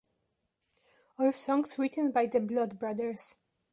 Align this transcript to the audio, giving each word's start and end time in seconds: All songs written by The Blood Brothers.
All 1.19 1.31
songs 1.31 1.77
written 1.77 2.11
by 2.11 2.25
The 2.25 2.39
Blood 2.39 2.79
Brothers. 2.79 3.35